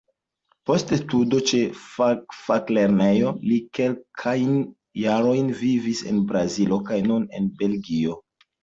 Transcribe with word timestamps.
Post 0.69 0.93
studo 0.99 1.41
ĉe 1.51 1.59
faklernejo 2.37 3.35
li 3.51 3.61
kelkajn 3.81 4.59
jarojn 5.05 5.57
vivis 5.65 6.07
en 6.15 6.27
Brazilo 6.35 6.85
kaj 6.91 7.03
nun 7.13 7.33
en 7.41 7.57
Belgio. 7.63 8.23